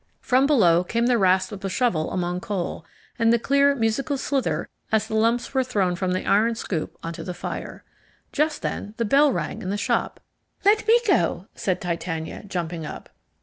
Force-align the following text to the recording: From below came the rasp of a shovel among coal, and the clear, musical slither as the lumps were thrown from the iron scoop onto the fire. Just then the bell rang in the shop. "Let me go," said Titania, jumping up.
From 0.19 0.47
below 0.47 0.83
came 0.83 1.05
the 1.05 1.19
rasp 1.19 1.51
of 1.51 1.63
a 1.63 1.69
shovel 1.69 2.09
among 2.11 2.39
coal, 2.39 2.83
and 3.19 3.31
the 3.31 3.37
clear, 3.37 3.75
musical 3.75 4.17
slither 4.17 4.67
as 4.91 5.05
the 5.05 5.13
lumps 5.13 5.53
were 5.53 5.63
thrown 5.63 5.95
from 5.95 6.11
the 6.13 6.25
iron 6.25 6.55
scoop 6.55 6.97
onto 7.03 7.21
the 7.21 7.35
fire. 7.35 7.83
Just 8.31 8.63
then 8.63 8.95
the 8.97 9.05
bell 9.05 9.31
rang 9.31 9.61
in 9.61 9.69
the 9.69 9.77
shop. 9.77 10.19
"Let 10.65 10.87
me 10.87 10.99
go," 11.07 11.45
said 11.53 11.79
Titania, 11.79 12.43
jumping 12.47 12.83
up. 12.83 13.09